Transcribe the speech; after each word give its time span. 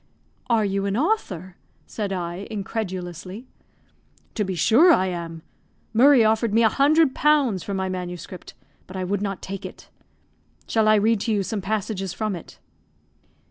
"Are 0.49 0.65
you 0.65 0.87
an 0.87 0.97
author," 0.97 1.57
said 1.85 2.11
I, 2.11 2.47
incredulously. 2.49 3.45
"To 4.33 4.43
be 4.43 4.55
sure 4.55 4.91
I 4.91 5.05
am. 5.05 5.43
Murray 5.93 6.23
offered 6.25 6.55
me 6.55 6.63
100 6.63 7.13
pounds 7.13 7.61
for 7.61 7.75
my 7.75 7.87
manuscript, 7.87 8.55
but 8.87 8.97
I 8.97 9.03
would 9.03 9.21
not 9.21 9.43
take 9.43 9.63
it. 9.63 9.89
Shall 10.65 10.87
I 10.87 10.95
read 10.95 11.19
to 11.19 11.31
you 11.31 11.43
some 11.43 11.61
passages 11.61 12.13
from 12.13 12.35
it?" 12.35 12.57